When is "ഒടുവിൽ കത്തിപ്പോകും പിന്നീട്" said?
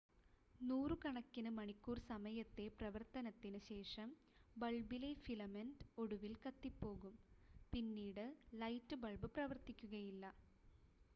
5.97-8.25